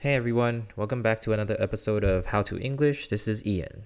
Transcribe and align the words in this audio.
Hey 0.00 0.14
everyone, 0.14 0.68
welcome 0.76 1.02
back 1.02 1.18
to 1.22 1.32
another 1.32 1.56
episode 1.58 2.04
of 2.04 2.26
How 2.26 2.40
to 2.42 2.56
English. 2.56 3.08
This 3.08 3.26
is 3.26 3.44
Ian. 3.44 3.82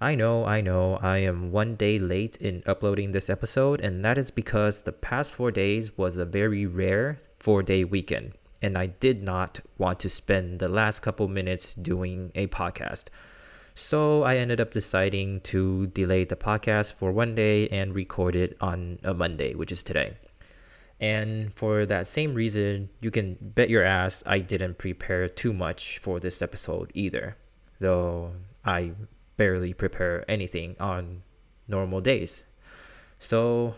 I 0.00 0.14
know, 0.14 0.44
I 0.44 0.60
know, 0.60 1.00
I 1.02 1.18
am 1.18 1.50
one 1.50 1.74
day 1.74 1.98
late 1.98 2.36
in 2.36 2.62
uploading 2.64 3.10
this 3.10 3.28
episode, 3.28 3.80
and 3.80 4.04
that 4.04 4.18
is 4.18 4.30
because 4.30 4.82
the 4.82 4.92
past 4.92 5.32
four 5.32 5.50
days 5.50 5.98
was 5.98 6.16
a 6.16 6.24
very 6.24 6.64
rare 6.64 7.20
four 7.40 7.64
day 7.64 7.82
weekend, 7.82 8.34
and 8.62 8.78
I 8.78 8.86
did 8.86 9.20
not 9.20 9.58
want 9.78 9.98
to 9.98 10.08
spend 10.08 10.60
the 10.60 10.68
last 10.68 11.00
couple 11.00 11.26
minutes 11.26 11.74
doing 11.74 12.30
a 12.36 12.46
podcast. 12.46 13.06
So 13.74 14.22
I 14.22 14.36
ended 14.36 14.60
up 14.60 14.70
deciding 14.70 15.40
to 15.40 15.88
delay 15.88 16.22
the 16.22 16.36
podcast 16.36 16.94
for 16.94 17.10
one 17.10 17.34
day 17.34 17.66
and 17.66 17.96
record 17.96 18.36
it 18.36 18.56
on 18.60 19.00
a 19.02 19.12
Monday, 19.12 19.54
which 19.54 19.72
is 19.72 19.82
today. 19.82 20.18
And 21.00 21.52
for 21.52 21.86
that 21.86 22.06
same 22.06 22.34
reason, 22.34 22.90
you 23.00 23.10
can 23.10 23.38
bet 23.40 23.70
your 23.70 23.84
ass 23.84 24.22
I 24.26 24.40
didn't 24.40 24.78
prepare 24.78 25.28
too 25.28 25.52
much 25.52 25.98
for 25.98 26.18
this 26.18 26.42
episode 26.42 26.90
either. 26.94 27.36
Though 27.78 28.32
I 28.64 28.92
barely 29.36 29.72
prepare 29.72 30.28
anything 30.28 30.74
on 30.80 31.22
normal 31.68 32.00
days. 32.00 32.44
So, 33.18 33.76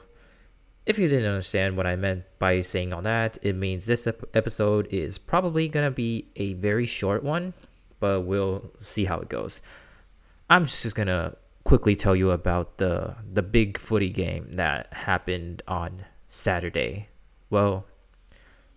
if 0.87 0.98
you 0.98 1.09
didn't 1.09 1.28
understand 1.28 1.77
what 1.77 1.87
I 1.87 1.97
meant 1.97 2.25
by 2.38 2.62
saying 2.62 2.92
all 2.92 3.02
that, 3.02 3.39
it 3.42 3.55
means 3.55 3.84
this 3.84 4.06
episode 4.06 4.89
is 4.91 5.19
probably 5.19 5.69
gonna 5.69 5.91
be 5.91 6.28
a 6.37 6.55
very 6.55 6.87
short 6.87 7.23
one, 7.23 7.52
but 8.00 8.23
we'll 8.23 8.73
see 8.78 9.05
how 9.05 9.20
it 9.20 9.28
goes. 9.28 9.61
I'm 10.48 10.64
just 10.64 10.97
gonna 10.97 11.37
quickly 11.64 11.95
tell 11.95 12.16
you 12.16 12.30
about 12.30 12.78
the 12.78 13.16
the 13.30 13.42
big 13.42 13.77
footy 13.77 14.09
game 14.09 14.56
that 14.56 14.92
happened 14.92 15.62
on 15.69 16.06
Saturday 16.28 17.09
well, 17.50 17.86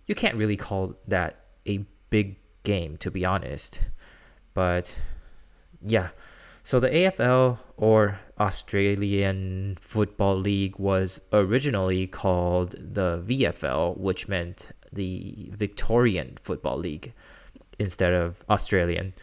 you 0.06 0.14
can't 0.14 0.34
really 0.34 0.56
call 0.56 0.94
that 1.08 1.44
a 1.66 1.86
big 2.10 2.36
game, 2.62 2.96
to 2.98 3.10
be 3.10 3.24
honest. 3.24 3.82
But 4.52 4.94
yeah, 5.80 6.10
so 6.62 6.80
the 6.80 6.88
AFL 6.88 7.58
or 7.76 8.20
Australian 8.38 9.76
Football 9.80 10.36
League 10.36 10.78
was 10.78 11.20
originally 11.32 12.06
called 12.06 12.72
the 12.72 13.22
VFL, 13.26 13.96
which 13.98 14.28
meant 14.28 14.70
the 14.92 15.50
Victorian 15.52 16.36
Football 16.40 16.78
League 16.78 17.12
instead 17.78 18.12
of 18.12 18.42
Australian. 18.48 19.14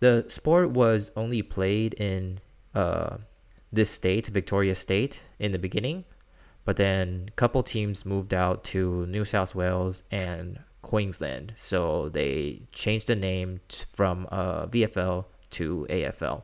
The 0.00 0.24
sport 0.28 0.70
was 0.70 1.10
only 1.16 1.42
played 1.42 1.94
in 1.94 2.38
uh, 2.74 3.18
this 3.72 3.90
state, 3.90 4.28
Victoria 4.28 4.74
State, 4.74 5.22
in 5.38 5.52
the 5.52 5.58
beginning, 5.58 6.04
but 6.66 6.76
then 6.76 7.26
a 7.28 7.30
couple 7.30 7.62
teams 7.62 8.04
moved 8.04 8.34
out 8.34 8.64
to 8.64 9.06
New 9.06 9.24
South 9.24 9.54
Wales 9.54 10.02
and 10.10 10.58
Queensland, 10.82 11.52
so 11.56 12.08
they 12.08 12.62
changed 12.72 13.06
the 13.06 13.14
name 13.14 13.60
from 13.68 14.26
uh, 14.32 14.66
VFL 14.66 15.26
to 15.50 15.86
AFL. 15.88 16.42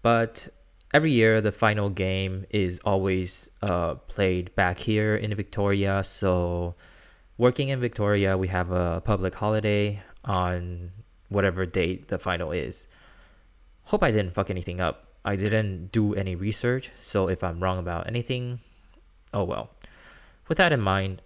But 0.00 0.48
every 0.94 1.10
year, 1.10 1.42
the 1.42 1.52
final 1.52 1.90
game 1.90 2.46
is 2.48 2.80
always 2.82 3.50
uh, 3.60 3.96
played 4.08 4.54
back 4.54 4.78
here 4.78 5.16
in 5.16 5.34
Victoria. 5.34 6.02
So, 6.02 6.74
working 7.36 7.68
in 7.68 7.78
Victoria, 7.78 8.38
we 8.38 8.48
have 8.48 8.72
a 8.72 9.02
public 9.04 9.34
holiday 9.34 10.02
on 10.24 10.92
whatever 11.28 11.66
date 11.66 12.08
the 12.08 12.18
final 12.18 12.52
is. 12.52 12.86
Hope 13.84 14.02
I 14.02 14.10
didn't 14.10 14.32
fuck 14.32 14.48
anything 14.48 14.80
up. 14.80 15.11
I 15.24 15.36
didn't 15.36 15.92
do 15.92 16.14
any 16.14 16.34
research, 16.34 16.90
so 16.96 17.28
if 17.28 17.44
I'm 17.44 17.60
wrong 17.62 17.78
about 17.78 18.06
anything, 18.06 18.58
oh 19.32 19.44
well. 19.44 19.70
With 20.48 20.58
that 20.58 20.72
in 20.72 20.80
mind, 20.80 21.22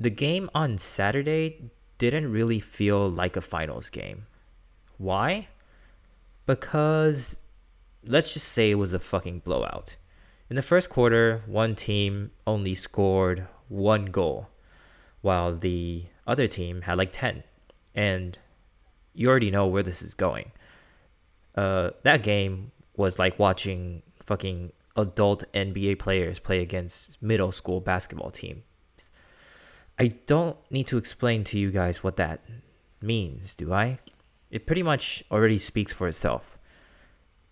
the 0.00 0.10
game 0.10 0.50
on 0.54 0.78
Saturday 0.78 1.70
didn't 1.98 2.30
really 2.30 2.60
feel 2.60 3.08
like 3.08 3.36
a 3.36 3.40
finals 3.40 3.88
game. 3.88 4.26
Why? 4.98 5.48
Because 6.44 7.40
let's 8.04 8.32
just 8.32 8.48
say 8.48 8.70
it 8.70 8.76
was 8.76 8.92
a 8.92 8.98
fucking 8.98 9.40
blowout. 9.40 9.96
In 10.48 10.56
the 10.56 10.62
first 10.62 10.90
quarter, 10.90 11.42
one 11.46 11.74
team 11.74 12.30
only 12.46 12.74
scored 12.74 13.48
one 13.68 14.06
goal, 14.06 14.48
while 15.20 15.54
the 15.56 16.06
other 16.26 16.46
team 16.46 16.82
had 16.82 16.98
like 16.98 17.12
10. 17.12 17.42
And 17.94 18.38
you 19.14 19.28
already 19.28 19.50
know 19.50 19.66
where 19.66 19.82
this 19.82 20.02
is 20.02 20.14
going. 20.14 20.52
Uh, 21.56 21.90
that 22.02 22.22
game 22.22 22.70
was 22.96 23.18
like 23.18 23.38
watching 23.38 24.02
fucking 24.24 24.72
adult 24.96 25.44
NBA 25.52 25.98
players 25.98 26.38
play 26.38 26.60
against 26.60 27.20
middle 27.22 27.52
school 27.52 27.80
basketball 27.80 28.30
teams. 28.30 28.62
I 29.98 30.08
don't 30.26 30.56
need 30.70 30.86
to 30.88 30.98
explain 30.98 31.44
to 31.44 31.58
you 31.58 31.70
guys 31.70 32.04
what 32.04 32.16
that 32.16 32.40
means, 33.00 33.54
do 33.54 33.72
I? 33.72 33.98
It 34.50 34.66
pretty 34.66 34.82
much 34.82 35.24
already 35.30 35.58
speaks 35.58 35.92
for 35.92 36.08
itself. 36.08 36.58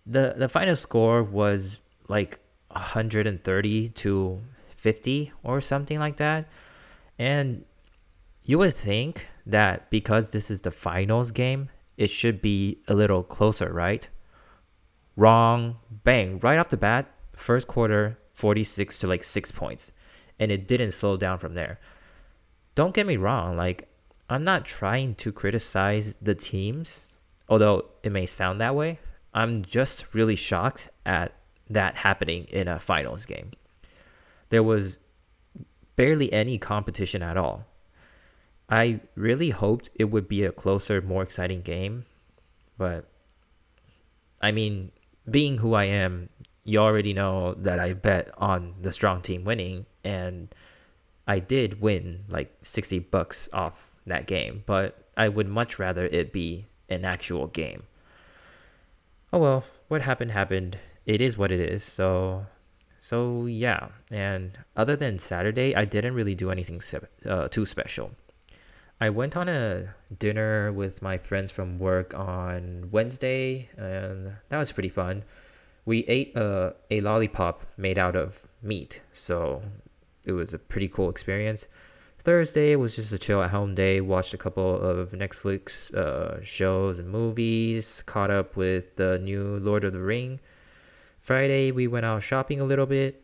The 0.07 0.35
the 0.37 0.49
final 0.49 0.77
score 0.77 1.23
was 1.23 1.83
like 2.09 2.41
130 2.69 3.89
to 3.89 4.41
50 4.69 5.33
or 5.43 5.61
something 5.61 5.99
like 5.99 6.19
that. 6.19 6.49
And 7.19 7.65
you 8.43 8.59
would 8.59 8.75
think 8.75 9.29
that 9.47 9.89
because 9.91 10.31
this 10.31 10.51
is 10.51 10.61
the 10.61 10.71
finals 10.71 11.31
game, 11.31 11.71
it 11.97 12.11
should 12.11 12.43
be 12.43 12.83
a 12.89 12.95
little 12.95 13.23
closer, 13.23 13.73
right? 13.73 14.07
Wrong. 15.17 15.77
Bang. 15.91 16.39
Right 16.41 16.59
off 16.59 16.69
the 16.69 16.77
bat, 16.77 17.11
first 17.37 17.67
quarter 17.67 18.19
46 18.31 18.99
to 19.01 19.07
like 19.07 19.25
6 19.25 19.53
points 19.53 19.93
and 20.39 20.51
it 20.51 20.67
didn't 20.67 20.93
slow 20.93 21.17
down 21.17 21.39
from 21.39 21.55
there. 21.55 21.79
Don't 22.75 22.95
get 22.95 23.07
me 23.07 23.17
wrong, 23.17 23.57
like 23.57 23.89
I'm 24.29 24.45
not 24.45 24.65
trying 24.65 25.15
to 25.17 25.33
criticize 25.33 26.17
the 26.17 26.35
teams, 26.35 27.13
although 27.49 27.87
it 28.03 28.11
may 28.11 28.27
sound 28.27 28.61
that 28.61 28.75
way. 28.75 28.99
I'm 29.33 29.65
just 29.65 30.15
really 30.15 30.37
shocked 30.37 30.89
at 31.05 31.33
that 31.71 31.97
happening 31.97 32.45
in 32.45 32.69
a 32.69 32.79
finals 32.79 33.27
game. 33.27 33.53
There 34.49 34.63
was 34.63 34.99
barely 35.97 36.33
any 36.33 36.59
competition 36.59 37.23
at 37.23 37.37
all. 37.37 37.67
I 38.69 39.01
really 39.15 39.51
hoped 39.51 39.91
it 39.95 40.05
would 40.05 40.27
be 40.27 40.43
a 40.45 40.53
closer, 40.53 41.01
more 41.01 41.23
exciting 41.23 41.61
game, 41.63 42.07
but 42.79 43.09
I 44.41 44.53
mean, 44.53 44.91
being 45.29 45.59
who 45.59 45.75
I 45.75 45.85
am, 45.85 46.29
you 46.65 46.79
already 46.79 47.13
know 47.13 47.55
that 47.55 47.79
I 47.79 47.93
bet 47.93 48.31
on 48.39 48.75
the 48.81 48.93
strong 48.93 49.21
team 49.21 49.45
winning, 49.45 49.87
and 50.03 50.55
I 51.27 51.39
did 51.39 51.81
win 51.81 52.25
like 52.29 52.55
60 52.63 52.99
bucks 53.01 53.49
off 53.53 53.95
that 54.07 54.27
game, 54.27 54.63
but 54.67 55.09
I 55.17 55.29
would 55.29 55.49
much 55.49 55.79
rather 55.79 56.07
it 56.07 56.33
be 56.33 56.67
an 56.89 57.05
actual 57.05 57.47
game. 57.47 57.85
Oh 59.33 59.39
well, 59.39 59.65
what 59.89 60.03
happened 60.03 60.31
happened. 60.31 60.79
It 61.07 61.21
is 61.21 61.37
what 61.37 61.51
it 61.51 61.61
is. 61.61 61.83
So 61.83 62.47
so 63.01 63.47
yeah, 63.47 63.89
and 64.11 64.53
other 64.77 64.97
than 64.97 65.19
Saturday, 65.19 65.75
I 65.75 65.85
didn't 65.85 66.15
really 66.15 66.35
do 66.35 66.51
anything 66.51 66.81
uh, 67.27 67.49
too 67.49 67.67
special. 67.67 68.13
I 69.01 69.11
went 69.11 69.37
on 69.37 69.49
a 69.49 69.95
dinner 70.17 70.73
with 70.73 71.03
my 71.03 71.19
friends 71.19 71.53
from 71.53 71.79
work 71.79 72.15
on 72.15 72.89
Wednesday, 72.91 73.69
and 73.77 74.37
that 74.49 74.59
was 74.59 74.73
pretty 74.73 74.89
fun 74.89 75.25
we 75.85 76.01
ate 76.05 76.35
a, 76.37 76.75
a 76.91 77.01
lollipop 77.01 77.63
made 77.77 77.99
out 77.99 78.17
of 78.17 78.49
meat, 78.63 79.03
so 79.13 79.63
it 80.25 80.33
was 80.33 80.55
a 80.55 80.59
pretty 80.59 80.89
cool 80.89 81.11
experience. 81.11 81.69
Thursday 82.19 82.75
was 82.75 82.97
just 82.97 83.13
a 83.13 83.19
chill 83.19 83.43
at 83.43 83.51
home 83.51 83.75
day. 83.75 84.01
Watched 84.01 84.33
a 84.33 84.39
couple 84.39 84.81
of 84.81 85.11
Netflix 85.11 85.93
uh, 85.95 86.43
shows 86.43 86.99
and 86.99 87.11
movies. 87.11 88.03
Caught 88.07 88.31
up 88.31 88.57
with 88.57 88.97
the 88.97 89.19
new 89.19 89.59
Lord 89.59 89.85
of 89.85 89.93
the 89.93 90.01
Ring. 90.01 90.41
Friday 91.21 91.71
we 91.71 91.87
went 91.87 92.07
out 92.07 92.23
shopping 92.23 92.63
a 92.63 92.65
little 92.65 92.87
bit. 92.87 93.23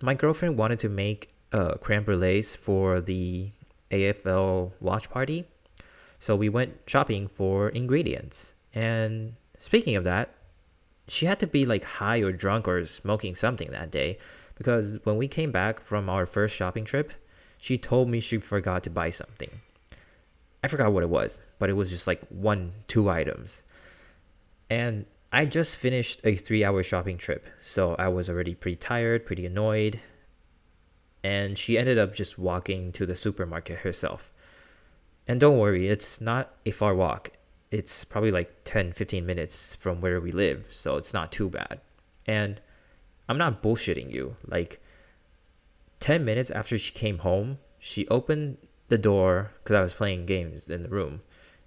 My 0.00 0.14
girlfriend 0.14 0.56
wanted 0.56 0.78
to 0.78 0.88
make 0.88 1.34
uh, 1.52 1.74
creme 1.74 2.04
brulees 2.04 2.56
for 2.56 3.02
the 3.02 3.50
AFL 3.90 4.72
watch 4.80 5.10
party, 5.10 5.46
so 6.18 6.34
we 6.36 6.48
went 6.48 6.78
shopping 6.86 7.28
for 7.28 7.68
ingredients. 7.68 8.54
And 8.74 9.34
speaking 9.58 9.96
of 9.96 10.04
that, 10.04 10.34
she 11.08 11.26
had 11.26 11.38
to 11.40 11.46
be 11.46 11.64
like 11.64 11.84
high 11.84 12.18
or 12.18 12.32
drunk 12.32 12.66
or 12.66 12.84
smoking 12.84 13.34
something 13.34 13.70
that 13.70 13.90
day 13.90 14.18
because 14.56 14.98
when 15.04 15.16
we 15.16 15.28
came 15.28 15.52
back 15.52 15.80
from 15.80 16.08
our 16.08 16.26
first 16.26 16.56
shopping 16.56 16.84
trip, 16.84 17.12
she 17.58 17.78
told 17.78 18.08
me 18.08 18.20
she 18.20 18.38
forgot 18.38 18.82
to 18.84 18.90
buy 18.90 19.10
something. 19.10 19.50
I 20.64 20.68
forgot 20.68 20.92
what 20.92 21.02
it 21.02 21.08
was, 21.08 21.44
but 21.58 21.70
it 21.70 21.74
was 21.74 21.90
just 21.90 22.06
like 22.06 22.26
one, 22.28 22.72
two 22.88 23.08
items. 23.08 23.62
And 24.68 25.06
I 25.32 25.44
just 25.44 25.76
finished 25.76 26.20
a 26.24 26.34
three 26.34 26.64
hour 26.64 26.82
shopping 26.82 27.18
trip, 27.18 27.46
so 27.60 27.94
I 27.98 28.08
was 28.08 28.28
already 28.28 28.54
pretty 28.54 28.76
tired, 28.76 29.26
pretty 29.26 29.46
annoyed. 29.46 30.00
And 31.26 31.58
she 31.58 31.76
ended 31.76 31.98
up 31.98 32.14
just 32.14 32.38
walking 32.38 32.92
to 32.92 33.06
the 33.06 33.14
supermarket 33.14 33.78
herself. 33.78 34.32
And 35.26 35.40
don't 35.40 35.58
worry, 35.58 35.88
it's 35.88 36.20
not 36.20 36.54
a 36.64 36.70
far 36.70 36.94
walk 36.94 37.32
it's 37.72 38.04
probably 38.04 38.30
like 38.30 38.62
10 38.62 38.92
15 38.92 39.26
minutes 39.26 39.74
from 39.74 40.00
where 40.00 40.20
we 40.20 40.30
live 40.30 40.66
so 40.70 40.96
it's 40.96 41.12
not 41.12 41.32
too 41.32 41.50
bad 41.50 41.80
and 42.24 42.60
i'm 43.28 43.36
not 43.36 43.60
bullshitting 43.60 44.08
you 44.08 44.36
like 44.46 44.80
10 45.98 46.24
minutes 46.24 46.48
after 46.52 46.78
she 46.78 46.92
came 46.92 47.18
home 47.18 47.58
she 47.76 48.06
opened 48.06 48.56
the 48.86 48.96
door 48.96 49.50
because 49.58 49.74
i 49.74 49.82
was 49.82 49.94
playing 49.94 50.26
games 50.26 50.70
in 50.70 50.84
the 50.84 50.88
room 50.88 51.20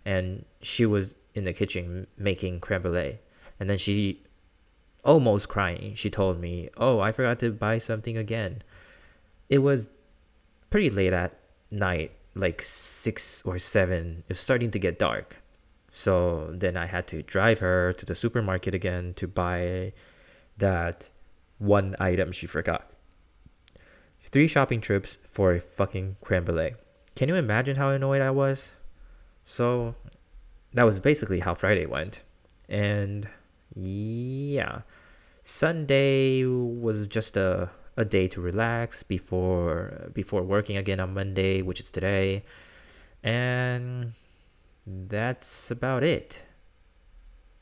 and 0.06 0.46
she 0.62 0.86
was 0.86 1.16
in 1.36 1.44
the 1.44 1.54
kitchen 1.54 2.08
making 2.18 2.60
creme 2.60 2.82
brulee. 2.82 3.20
And 3.60 3.70
then 3.70 3.78
she, 3.78 4.24
almost 5.04 5.50
crying, 5.50 5.94
she 5.96 6.10
told 6.10 6.40
me, 6.40 6.70
Oh, 6.78 7.00
I 7.00 7.12
forgot 7.12 7.40
to 7.40 7.52
buy 7.52 7.78
something 7.78 8.18
again. 8.18 8.64
It 9.50 9.60
was 9.60 9.90
pretty 10.70 10.90
late 10.90 11.14
at 11.14 11.38
night, 11.72 12.12
like 12.36 12.62
six 12.62 13.42
or 13.46 13.58
seven. 13.58 14.24
It 14.28 14.30
was 14.30 14.40
starting 14.40 14.72
to 14.72 14.80
get 14.80 15.00
dark. 15.00 15.42
So 15.92 16.52
then 16.54 16.78
I 16.78 16.86
had 16.86 17.08
to 17.08 17.24
drive 17.24 17.60
her 17.60 17.94
to 17.94 18.06
the 18.06 18.16
supermarket 18.16 18.76
again 18.76 19.14
to 19.16 19.28
buy 19.28 19.94
that 20.58 21.10
one 21.58 21.96
item 22.00 22.32
she 22.32 22.48
forgot. 22.48 22.92
Three 24.24 24.48
shopping 24.48 24.82
trips 24.82 25.18
for 25.30 25.54
a 25.54 25.60
fucking 25.60 26.18
creme 26.22 26.44
brulee. 26.44 26.76
Can 27.16 27.30
you 27.30 27.36
imagine 27.36 27.78
how 27.78 27.90
annoyed 27.90 28.22
I 28.22 28.30
was? 28.30 28.76
So 29.46 29.96
that 30.74 30.84
was 30.84 31.00
basically 31.00 31.40
how 31.40 31.56
Friday 31.56 31.88
went. 31.88 32.24
And 32.68 33.28
yeah, 33.76 34.82
Sunday 35.42 36.46
was 36.46 37.08
just 37.08 37.36
a, 37.36 37.72
a 38.00 38.06
day 38.06 38.30
to 38.30 38.40
relax 38.40 39.04
before 39.04 40.10
before 40.14 40.42
working 40.42 40.78
again 40.78 41.00
on 41.02 41.14
Monday, 41.14 41.62
which 41.62 41.82
is 41.82 41.92
today. 41.92 42.44
And 43.22 44.14
that's 44.88 45.70
about 45.70 46.04
it. 46.04 46.42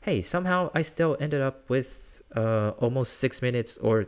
Hey, 0.00 0.22
somehow 0.22 0.70
I 0.74 0.82
still 0.82 1.16
ended 1.18 1.42
up 1.42 1.68
with 1.68 2.22
uh, 2.36 2.70
almost 2.78 3.18
six 3.18 3.42
minutes, 3.42 3.76
or 3.78 4.06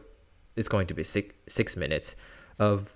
it's 0.54 0.68
going 0.68 0.86
to 0.86 0.94
be 0.94 1.02
six, 1.02 1.34
six 1.48 1.76
minutes 1.76 2.14
of 2.60 2.94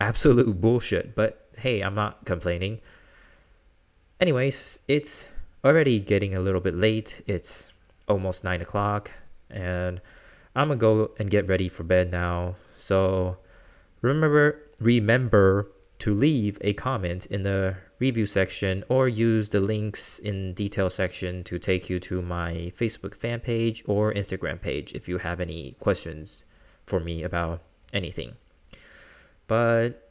absolute 0.00 0.60
bullshit. 0.60 1.14
But 1.14 1.50
hey, 1.58 1.82
I'm 1.82 1.94
not 1.94 2.24
complaining. 2.24 2.80
Anyways, 4.18 4.80
it's 4.88 5.28
already 5.62 5.98
getting 6.00 6.34
a 6.34 6.40
little 6.40 6.62
bit 6.62 6.74
late. 6.74 7.20
It's 7.26 7.74
almost 8.08 8.44
nine 8.44 8.62
o'clock, 8.62 9.12
and 9.50 10.00
I'm 10.54 10.68
gonna 10.68 10.78
go 10.78 11.10
and 11.18 11.30
get 11.30 11.48
ready 11.48 11.68
for 11.68 11.82
bed 11.84 12.10
now. 12.10 12.56
So 12.76 13.38
remember, 14.00 14.60
remember 14.80 15.70
to 16.00 16.14
leave 16.14 16.58
a 16.62 16.72
comment 16.72 17.26
in 17.26 17.44
the 17.44 17.76
review 18.00 18.26
section 18.26 18.82
or 18.88 19.06
use 19.06 19.50
the 19.50 19.60
links 19.60 20.18
in 20.18 20.52
detail 20.54 20.90
section 20.90 21.44
to 21.44 21.58
take 21.58 21.88
you 21.88 22.00
to 22.00 22.20
my 22.20 22.72
Facebook 22.76 23.14
fan 23.14 23.38
page 23.38 23.84
or 23.86 24.12
Instagram 24.12 24.60
page 24.60 24.92
if 24.94 25.08
you 25.08 25.18
have 25.18 25.40
any 25.40 25.76
questions 25.78 26.44
for 26.86 26.98
me 26.98 27.22
about 27.22 27.62
anything. 27.92 28.32
But 29.46 30.10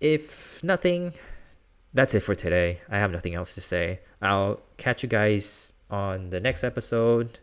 if 0.00 0.64
nothing, 0.64 1.12
that's 1.92 2.14
it 2.14 2.20
for 2.20 2.34
today. 2.34 2.80
I 2.88 2.98
have 2.98 3.10
nothing 3.10 3.34
else 3.34 3.54
to 3.54 3.60
say. 3.60 4.00
I'll 4.22 4.62
catch 4.78 5.02
you 5.02 5.08
guys 5.08 5.74
on 5.90 6.30
the 6.30 6.40
next 6.40 6.64
episode. 6.64 7.38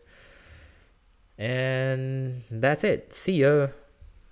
And 1.38 2.42
that's 2.50 2.84
it. 2.84 3.12
See 3.12 3.42
ya. 3.42 3.68